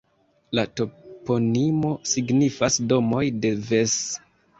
[0.59, 3.95] La toponimo signifas Domoj de Ves.